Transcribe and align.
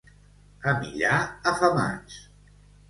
A 0.71 0.73
Millà, 0.79 1.21
afamats. 1.55 2.21